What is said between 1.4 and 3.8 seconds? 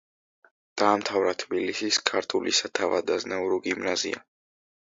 თბილისის ქართული სათავადაზნაურო